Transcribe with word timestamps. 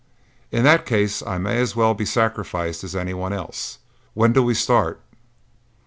"In 0.51 0.63
that 0.63 0.87
case, 0.87 1.21
I 1.21 1.37
may 1.37 1.59
as 1.59 1.75
well 1.75 1.93
be 1.93 2.05
sacrificed 2.07 2.83
as 2.83 2.95
anyone 2.95 3.33
else. 3.33 3.77
When 4.15 4.33
do 4.33 4.41
we 4.41 4.55
start?" 4.55 4.99